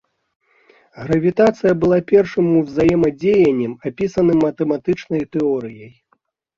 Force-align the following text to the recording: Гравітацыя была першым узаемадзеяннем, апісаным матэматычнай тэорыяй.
Гравітацыя 1.03 1.73
была 1.83 1.99
першым 2.13 2.45
узаемадзеяннем, 2.63 3.79
апісаным 3.93 4.37
матэматычнай 4.49 5.23
тэорыяй. 5.35 5.93